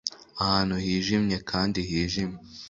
[0.43, 2.39] ahantu hijimye kandi hijimye